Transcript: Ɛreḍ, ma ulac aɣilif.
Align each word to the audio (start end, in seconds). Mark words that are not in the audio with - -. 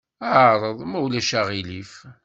Ɛreḍ, 0.35 0.79
ma 0.85 0.99
ulac 1.05 1.31
aɣilif. 1.39 1.91